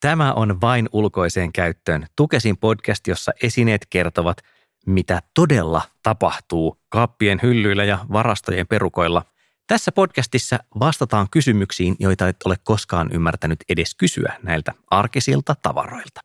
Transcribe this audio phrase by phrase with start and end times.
[0.00, 4.38] Tämä on vain ulkoiseen käyttöön Tukesin podcast, jossa esineet kertovat,
[4.86, 9.22] mitä todella tapahtuu kaappien hyllyillä ja varastojen perukoilla.
[9.66, 16.20] Tässä podcastissa vastataan kysymyksiin, joita et ole koskaan ymmärtänyt edes kysyä näiltä arkisilta tavaroilta.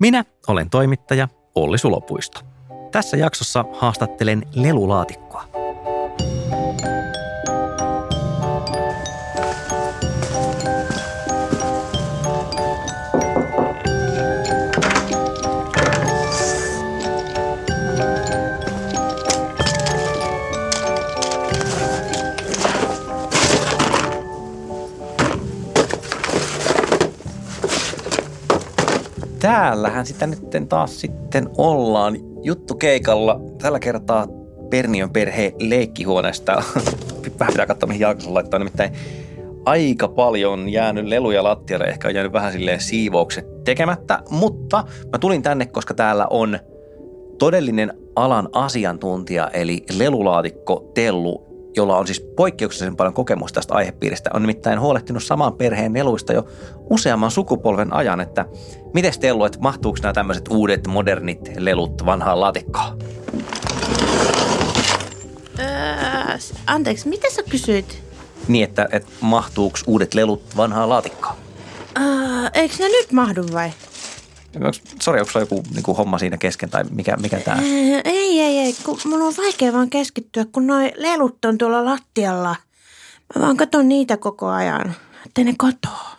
[0.00, 2.40] Minä olen toimittaja Olli Sulopuisto.
[2.92, 5.49] Tässä jaksossa haastattelen lelulaatikkoa.
[29.40, 33.40] Täällähän sitä nyt taas sitten ollaan juttu keikalla.
[33.62, 34.26] Tällä kertaa
[34.70, 36.52] Pernion perhe leikkihuoneesta.
[37.40, 38.58] Vähän pitää katsoa, mihin jalkansa laittaa.
[38.58, 38.92] Nimittäin
[39.64, 41.84] aika paljon jäänyt leluja lattialle.
[41.84, 44.22] Ehkä on jäänyt vähän silleen siivoukset tekemättä.
[44.30, 46.58] Mutta mä tulin tänne, koska täällä on
[47.38, 54.42] todellinen alan asiantuntija, eli lelulaatikko Tellu jolla on siis poikkeuksellisen paljon kokemusta tästä aihepiiristä, on
[54.42, 56.46] nimittäin huolehtinut saman perheen neluista jo
[56.90, 58.46] useamman sukupolven ajan, että
[58.94, 62.98] miten Tellu, että mahtuuko nämä tämmöiset uudet modernit lelut vanhaan laatikkoon?
[65.58, 68.02] Öö, anteeksi, mitä sä kysyit?
[68.48, 71.34] Niin, että, että mahtuuko uudet lelut vanhaan laatikkoon?
[71.98, 73.70] Öö, eikö ne nyt mahdu vai?
[75.00, 77.62] Sori, onko sulla joku niin kuin homma siinä kesken tai mikä, mikä tämä?
[78.04, 82.56] Ei, ei, ei, kun mun on vaikea vaan keskittyä, kun noi lelut on tuolla lattialla.
[83.34, 84.94] Mä vaan katon niitä koko ajan,
[85.26, 86.10] ettei ne katoa.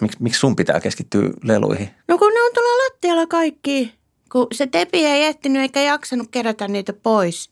[0.00, 1.90] Miks, miksi sun pitää keskittyä leluihin?
[2.08, 3.94] No kun ne on tuolla lattialla kaikki.
[4.32, 7.50] Kun se tepi ei ehtinyt eikä jaksanut kerätä niitä pois.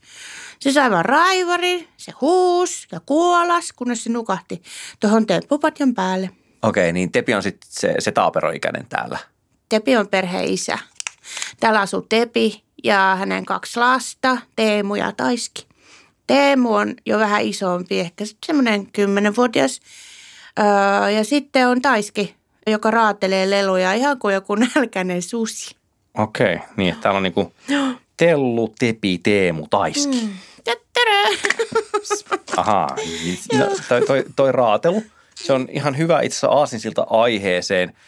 [0.60, 4.62] Se sai vaan raivari, se huus ja kuolas, kunnes se nukahti
[5.00, 6.30] tuohon temppupatjan päälle.
[6.62, 9.18] Okei, niin Tepi on sitten se, se taaperoikäinen täällä.
[9.70, 10.78] Tepi on perheen isä.
[11.60, 15.66] Täällä asuu Tepi ja hänen kaksi lasta, Teemu ja Taiski.
[16.26, 19.80] Teemu on jo vähän isompi, ehkä semmoinen kymmenenvuotias.
[20.58, 22.34] Öö, ja sitten on Taiski,
[22.66, 25.76] joka raatelee leluja ihan kuin joku nälkäinen susi.
[26.18, 27.52] Okei, niin että täällä on niinku
[28.16, 30.20] Tellu, Tepi, Teemu, Taiski.
[30.22, 30.30] Mm.
[32.56, 32.96] Ahaa,
[33.58, 35.02] no, toi, toi, toi raatelu,
[35.34, 37.92] se on ihan hyvä itse asiassa aasinsilta aiheeseen–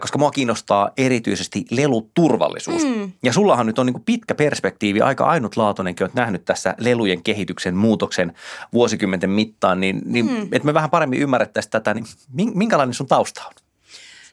[0.00, 2.84] koska mua kiinnostaa erityisesti leluturvallisuus.
[2.84, 3.12] Mm.
[3.22, 8.32] Ja sullahan nyt on niin pitkä perspektiivi, aika ainutlaatuinenkin, olet nähnyt tässä lelujen kehityksen muutoksen
[8.72, 10.42] vuosikymmenten mittaan, niin, niin mm.
[10.42, 12.06] että me vähän paremmin ymmärrettäisiin tätä, niin
[12.54, 13.52] minkälainen sun tausta on?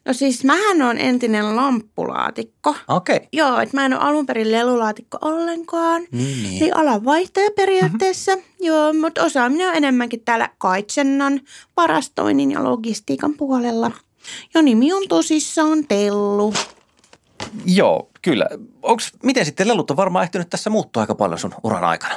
[0.05, 2.75] No siis mähän on entinen lamppulaatikko.
[2.87, 3.15] Okei.
[3.15, 3.27] Okay.
[3.33, 6.01] Joo, että mä en ole alun perin lelulaatikko ollenkaan.
[6.11, 6.63] Niin, niin.
[6.63, 8.35] Eli alanvaihtaja periaatteessa.
[8.35, 8.65] Mm-hmm.
[8.65, 11.41] Joo, mutta osaaminen on enemmänkin täällä kaitsennan,
[11.75, 13.91] parastoinnin ja logistiikan puolella.
[14.53, 16.53] Ja nimi on tosissaan Tellu.
[17.65, 18.45] Joo, kyllä.
[18.81, 22.15] Onks, miten sitten lelut on varmaan ehtinyt tässä muuttua aika paljon sun uran aikana?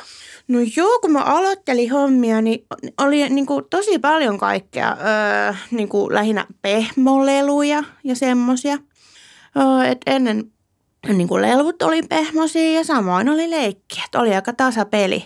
[0.48, 2.66] No joo, kun mä aloittelin hommia, niin
[2.98, 4.96] oli niin kuin tosi paljon kaikkea.
[5.00, 8.78] Öö, niin kuin lähinnä pehmoleluja ja semmosia.
[9.56, 10.52] Öö, et ennen
[11.08, 14.04] niin kuin lelvut oli pehmosia ja samoin oli leikkiä.
[14.14, 15.24] Oli aika tasapeli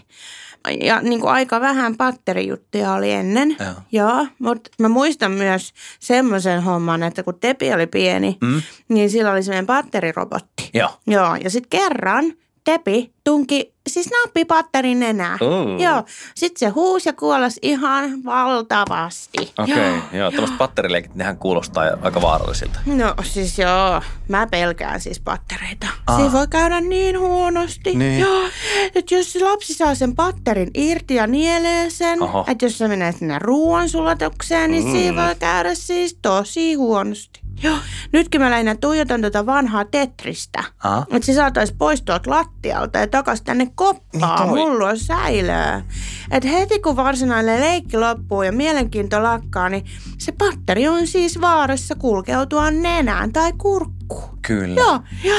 [0.80, 3.56] ja niin kuin aika vähän patterijuttuja oli ennen.
[3.60, 3.74] Joo.
[3.92, 8.62] Joo, mutta mä muistan myös semmoisen homman, että kun Tepi oli pieni, mm.
[8.88, 10.70] niin sillä oli semmoinen patterirobotti.
[10.74, 10.90] Joo.
[11.06, 12.24] Joo, ja sitten kerran
[12.64, 15.38] Tepi tunki siis nappipatterin enää.
[15.40, 15.80] Uh.
[15.80, 16.04] Joo.
[16.34, 19.52] Sitten se huusi ja kuolas ihan valtavasti.
[19.58, 20.02] Okei, okay, joo.
[20.12, 20.30] joo.
[20.30, 22.80] Tuollaiset patterileikit, nehän kuulostaa aika vaarallisilta.
[22.86, 25.86] No siis joo, mä pelkään siis pattereita.
[26.06, 26.20] Ah.
[26.20, 27.94] Se voi käydä niin huonosti.
[27.94, 28.20] Niin.
[28.20, 28.48] Joo,
[28.94, 32.44] että jos se lapsi saa sen patterin irti ja nielee sen, Oho.
[32.48, 34.92] että jos se menee sinne ruoansulatukseen, niin mm.
[34.92, 37.44] siinä voi käydä siis tosi huonosti.
[37.62, 37.76] Joo,
[38.12, 40.64] nytkin mä lähinnä tuijotan tuota vanhaa Tetristä.
[41.10, 44.54] Että se saataisiin poistua lattialta ja takaisin tänne koppaan.
[44.54, 45.82] Niin Mulla on säilöä.
[46.30, 49.84] Että heti kun varsinainen leikki loppuu ja mielenkiinto lakkaa, niin
[50.18, 54.38] se patteri on siis vaarassa kulkeutua nenään tai kurkkuun.
[54.46, 54.80] Kyllä.
[54.80, 55.34] Joo, ja,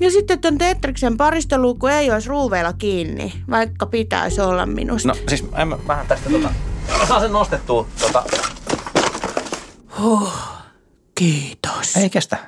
[0.00, 5.08] ja sitten tuon Tetriksen paristoluukku ei olisi ruuveilla kiinni, vaikka pitäisi olla minusta.
[5.08, 6.52] No siis mä vähän tästä tota,
[6.98, 8.22] mä saan sen nostettua tota.
[9.98, 10.32] Huh.
[11.14, 11.96] Kiitos.
[11.96, 12.38] Ei kestä.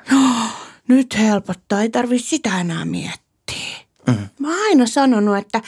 [0.87, 3.77] Nyt helpottaa, ei tarvitse sitä enää miettiä.
[4.07, 4.29] Mm.
[4.39, 5.61] Mä oon aina sanonut, että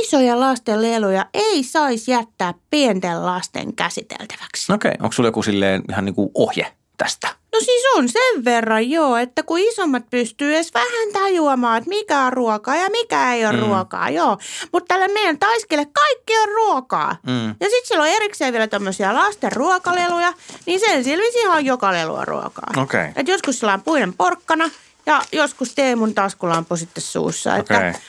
[0.00, 4.72] isoja lasten leluja ei saisi jättää pienten lasten käsiteltäväksi.
[4.72, 5.04] Okei, okay.
[5.04, 7.28] onko sulla joku silleen ihan niin kuin ohje tästä?
[7.54, 12.20] No siis on sen verran joo, että kun isommat pystyy edes vähän tajuamaan, että mikä
[12.20, 13.60] on ruokaa ja mikä ei ole mm.
[13.60, 14.38] ruokaa, joo.
[14.72, 17.16] Mutta tällä meidän taiskelle kaikki on ruokaa.
[17.26, 17.48] Mm.
[17.48, 20.32] Ja sitten siellä on erikseen vielä tämmöisiä lasten ruokaleluja,
[20.66, 22.82] niin sen selvisi ihan joka lelua ruokaa.
[22.82, 23.12] Okay.
[23.16, 24.70] Et joskus sillä on puinen porkkana
[25.06, 27.54] ja joskus Teemun taskulampu sitten suussa.
[27.54, 27.60] Okay.
[27.60, 28.00] Että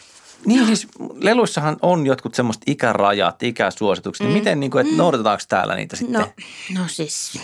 [0.46, 0.88] niin siis
[1.22, 4.28] leluissahan on jotkut semmoista ikärajat, ikäsuositukset.
[4.28, 4.34] Mm.
[4.34, 4.98] miten, niin kuin, että mm.
[4.98, 6.22] noudatetaanko täällä niitä sitten?
[6.22, 6.28] No,
[6.80, 7.40] no siis,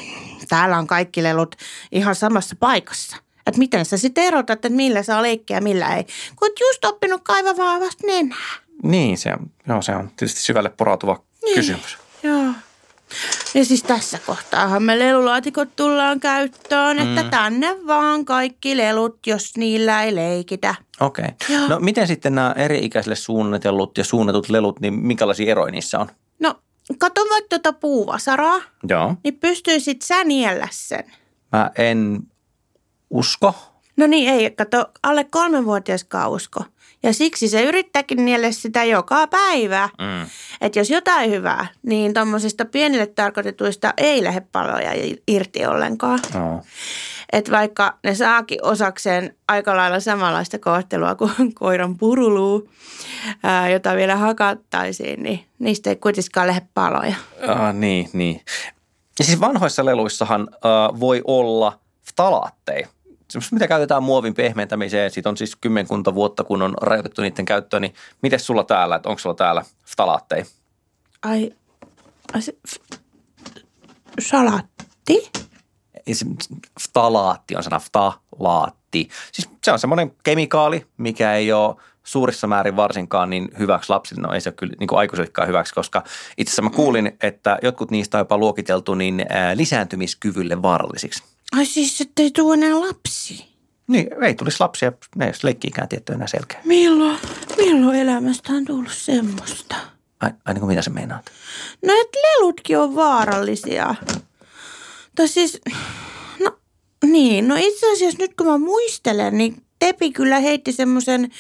[0.50, 1.56] täällä on kaikki lelut
[1.92, 3.18] ihan samassa paikassa.
[3.48, 6.04] Että miten sä sitten erotat, että millä saa leikkiä ja millä ei.
[6.36, 8.38] Kun oot just oppinut kaivamaan vasta nenää.
[8.84, 11.56] Niin, se on, no, se on tietysti syvälle porautuva niin.
[11.56, 11.98] kysymys.
[12.24, 12.54] Joo.
[13.54, 17.30] Ja siis tässä kohtaahan me lelulaatikot tullaan käyttöön, että mm.
[17.30, 20.76] tänne vaan kaikki lelut, jos niillä ei leikitä.
[21.00, 21.26] Okei.
[21.26, 21.68] Okay.
[21.68, 26.08] No miten sitten nämä eri-ikäisille suunnitellut ja suunnatut lelut, niin minkälaisia eroja niissä on?
[26.40, 26.56] No
[26.98, 29.16] kato vaikka tuota puuvasaraa, Joo.
[29.24, 31.04] niin pystyisit sä niellä sen.
[31.52, 32.20] Mä en
[33.10, 33.54] usko.
[33.98, 34.52] No niin, ei.
[34.52, 36.64] Kato, alle kolmenvuotiaskaan usko.
[37.04, 39.90] Ja siksi se yrittääkin nielle sitä joka päivä.
[40.00, 40.30] Mm.
[40.62, 44.92] Että jos jotain hyvää, niin tuommoisista pienille tarkoitetuista ei lähde paloja
[45.28, 46.20] irti ollenkaan.
[46.34, 46.62] No.
[47.32, 52.70] Että vaikka ne saakin osakseen aika lailla samanlaista kohtelua kuin koiran puruluu,
[53.44, 57.16] ää, jota vielä hakattaisiin, niin niistä ei kuitenkaan lähde paloja.
[57.48, 58.42] Ah, niin, niin.
[59.20, 62.88] Ja siis vanhoissa leluissahan äh, voi olla ftalaatteja
[63.52, 67.94] mitä käytetään muovin pehmentämiseen, siitä on siis kymmenkunta vuotta, kun on rajoitettu niiden käyttöön, niin
[68.22, 70.46] miten sulla täällä, että onko sulla täällä ftalaatteja?
[71.24, 71.52] Ai,
[72.34, 72.98] ai se, f,
[74.20, 75.32] salatti?
[76.82, 79.10] Ftalaatti on sana ftalaatti.
[79.32, 84.34] Siis se on semmoinen kemikaali, mikä ei ole suurissa määrin varsinkaan niin hyväksi lapsille, no
[84.34, 86.04] ei se ole kyllä niin aikuisellekaan hyväksi, koska
[86.38, 89.26] itse asiassa mä kuulin, että jotkut niistä on jopa luokiteltu niin
[89.56, 91.24] lisääntymiskyvylle vaarallisiksi.
[91.52, 93.46] Ai siis, ettei tule enää lapsi?
[93.88, 96.62] Niin, ei tulisi lapsia, ne ei leikkiikään tietty enää selkeä.
[96.66, 97.20] Milloin,
[97.58, 99.76] milloin elämästä on tullut semmoista?
[100.20, 101.26] Ai, ai niin kuin mitä sä meinaat?
[101.86, 103.96] No, että lelutkin on vaarallisia.
[105.16, 105.62] Tai siis,
[106.40, 106.58] no
[107.06, 111.32] niin, no itse asiassa nyt kun mä muistelen, niin Tepi kyllä heitti semmoisen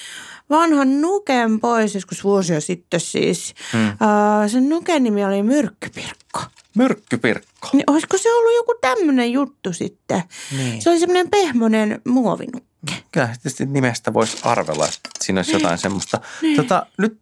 [0.52, 3.54] vanhan nuken pois joskus vuosia sitten siis.
[3.72, 3.88] Hmm.
[3.88, 6.40] Uh, sen nuken nimi oli Myrkkypirkko.
[6.76, 7.70] Myrkkypirkko.
[7.74, 10.24] Niin olisiko se ollut joku tämmöinen juttu sitten?
[10.58, 10.82] Niin.
[10.82, 12.94] Se oli semmoinen pehmonen muovinukke.
[13.12, 16.22] Kyllä tietysti nimestä voisi arvella, että siinä olisi jotain semmoista.
[16.42, 16.56] Niin.
[16.56, 17.18] Tota, nyt,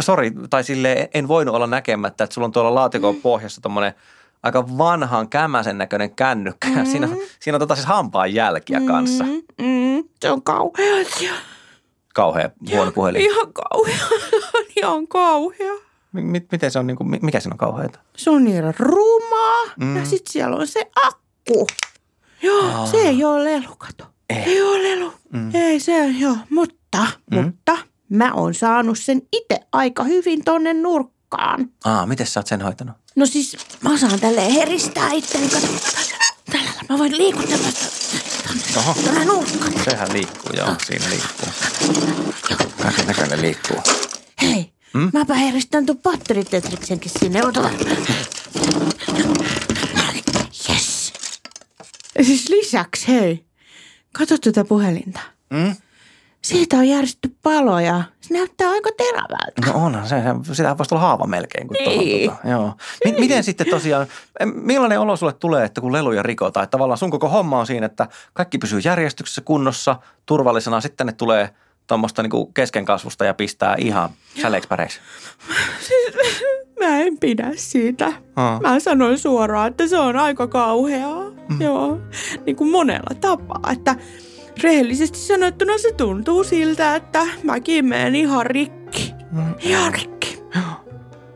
[0.00, 3.20] sori, tai sille en voinut olla näkemättä, että sulla on tuolla laatikon mm.
[3.20, 3.94] pohjassa tommoinen
[4.42, 6.68] aika vanhan kämäsen näköinen kännykkä.
[6.68, 6.86] Mm.
[6.86, 7.08] Siinä,
[7.40, 9.24] siinä on tota siis hampaan jälkiä kanssa.
[9.24, 11.04] Mm, mm, se on kauhea.
[12.14, 13.22] Kauhea huono puhelin.
[13.22, 14.06] Ihan kauhea.
[14.76, 15.72] ihan kauhea.
[16.12, 17.98] Miten se on, niin kuin, mikä siinä on kauheita?
[18.16, 19.96] Se on niin rumaa mm.
[19.96, 21.66] ja sitten siellä on se akku.
[22.42, 22.86] Joo, Aa.
[22.86, 24.04] se ei ole lelu, kato.
[24.30, 25.12] Ei, ei ole lelu.
[25.32, 25.54] Mm.
[25.54, 27.44] Ei se, joo, mutta, mm.
[27.44, 27.78] mutta
[28.08, 31.70] mä oon saanut sen itse aika hyvin tonne nurkkaan.
[31.84, 32.96] Aa, miten sä oot sen hoitanut?
[33.16, 35.08] No siis mä saan tälleen heristää
[35.52, 35.66] kato.
[36.52, 37.66] Tällä mä voin liikutella
[38.76, 38.94] Oho.
[38.94, 39.72] Tuonne nurkkaan.
[39.84, 41.48] Sehän liikkuu, joo, siinä liikkuu.
[42.82, 43.76] Kaiken näköinen liikkuu.
[44.42, 45.10] Hei, Hmm?
[45.12, 47.44] Mäpä heristän tuon patteritetriksenkin sinne.
[47.46, 47.70] Ota
[50.70, 51.12] Yes.
[52.22, 53.44] Siis lisäksi, hei.
[54.12, 55.20] Kato tuota puhelinta.
[55.54, 55.76] Hmm?
[56.42, 58.02] Siitä on järjestetty paloja.
[58.20, 59.66] Se näyttää aika terävältä.
[59.66, 60.16] No onhan se.
[60.52, 61.68] Sitä voisi tulla haava melkein.
[61.68, 62.30] Kun niin.
[62.30, 62.74] tuota, joo.
[63.06, 64.06] M- miten sitten tosiaan,
[64.44, 66.64] millainen olo sulle tulee, että kun leluja rikotaan?
[66.64, 70.80] Että tavallaan sun koko homma on siinä, että kaikki pysyy järjestyksessä kunnossa, turvallisena.
[70.80, 71.50] Sitten ne tulee–
[71.90, 74.10] tuommoista niin keskenkasvusta ja pistää ihan
[74.42, 74.68] säleiksi
[76.80, 78.12] mä en pidä siitä.
[78.36, 78.60] Aa.
[78.60, 81.30] Mä sanoin suoraan, että se on aika kauheaa.
[81.48, 81.60] Mm.
[81.60, 81.98] Joo,
[82.46, 83.72] niin kuin monella tapaa.
[83.72, 83.96] Että
[84.62, 89.14] rehellisesti sanottuna se tuntuu siltä, että mäkin menen ihan rikki.
[89.32, 89.54] Mm.
[89.60, 90.42] Ihan rikki.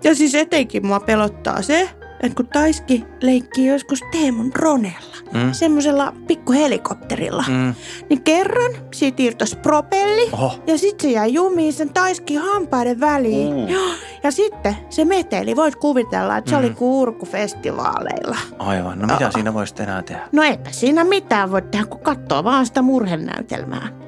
[0.05, 1.91] Ja siis etenkin mua pelottaa se,
[2.25, 5.53] että kun Taiski leikkii joskus Teemun dronella, mm.
[5.53, 7.75] semmoisella pikkuhelikopterilla, mm.
[8.11, 10.53] niin kerran siitä irtosi propelli Oho.
[10.67, 13.55] ja sitten se jäi jumiin sen Taiski hampaiden väliin.
[13.55, 13.69] Uh.
[13.69, 13.81] Ja,
[14.23, 16.65] ja sitten se meteli, voit kuvitella, että se mm.
[16.65, 18.37] oli kurkufestivaaleilla.
[18.59, 19.33] Aivan, no mitä oh.
[19.33, 20.29] siinä voisi enää tehdä?
[20.33, 24.04] No eipä siinä mitään voi tehdä, kun katsoo vaan sitä murhenäytelmää.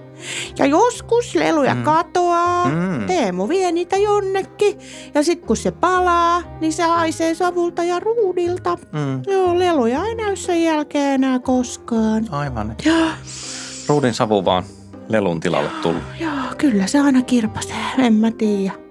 [0.58, 1.82] Ja joskus leluja mm.
[1.82, 3.06] katoaa, mm.
[3.06, 4.78] Teemu vie niitä jonnekin.
[5.14, 8.78] Ja sitten kun se palaa, niin se haisee savulta ja ruudilta.
[8.92, 9.22] Mm.
[9.26, 12.26] Joo, leluja ei näy sen jälkeen enää koskaan.
[12.30, 12.76] Aivan.
[12.84, 12.94] Ja.
[13.88, 14.64] Ruudin savu vaan
[15.08, 16.02] lelun tilalle tullut.
[16.20, 18.85] Joo, kyllä se aina kirpasee, en mä tiedä.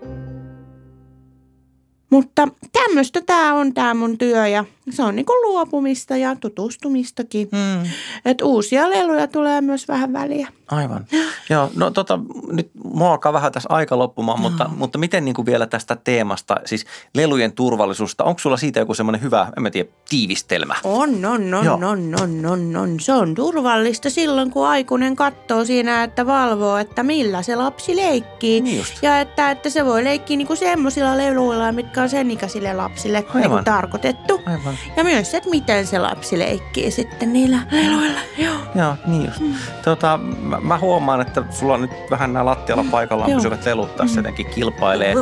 [2.10, 7.50] Mutta tämmöistä tämä on tämä mun työ ja se on niin kuin luopumista ja tutustumistakin.
[7.52, 7.90] Mm.
[8.26, 10.48] Että uusia leluja tulee myös vähän väliä.
[10.68, 11.06] Aivan.
[11.50, 12.20] Joo, no tota,
[12.52, 14.70] nyt mua alkaa vähän tässä aika loppumaan, mutta, no.
[14.78, 19.22] mutta miten niin kuin vielä tästä teemasta, siis lelujen turvallisuusta, onko sulla siitä joku semmoinen
[19.22, 20.76] hyvä, en mä tiedä, tiivistelmä?
[20.84, 23.00] On, on, on, on, on, on, on.
[23.00, 28.62] Se on turvallista silloin, kun aikuinen katsoo siinä, että valvoo, että millä se lapsi leikkii.
[28.62, 28.94] Niin just.
[29.02, 33.26] Ja että, että se voi leikkiä niin kuin semmoisilla leluilla, mitkä on sen ikäisille lapsille
[33.34, 34.42] niin kuin tarkoitettu.
[34.46, 34.78] Aivan.
[34.98, 38.20] Ja myös, että miten se lapsi leikkii sitten niillä leluilla.
[38.38, 39.40] Joo, Joo niin just.
[39.40, 39.54] Mm.
[39.84, 44.16] Tota, mä, mä huomaan, että sulla on nyt vähän nämä lattialla paikallaan pysyvät lelut tässä
[44.16, 44.20] mm.
[44.20, 45.16] jotenkin kilpailee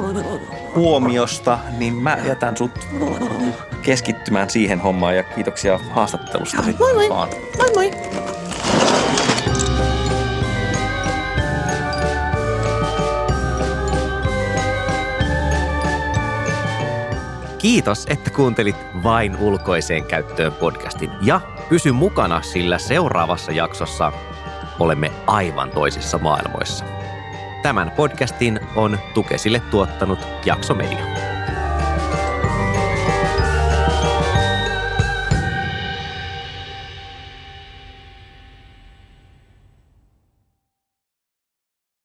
[0.76, 2.88] huomiosta, niin mä jätän sut
[3.82, 6.64] keskittymään siihen hommaan ja kiitoksia haastattelusta.
[6.80, 7.10] Moi moi.
[7.10, 7.30] Vaan.
[7.58, 7.92] Moi moi.
[17.64, 24.12] Kiitos, että kuuntelit Vain ulkoiseen käyttöön podcastin ja pysy mukana, sillä seuraavassa jaksossa
[24.80, 26.86] olemme aivan toisissa maailmoissa.
[27.62, 31.33] Tämän podcastin on Tukesille tuottanut Jaksomedia.